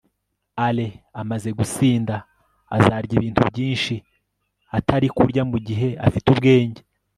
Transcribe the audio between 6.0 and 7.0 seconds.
afite ubwenge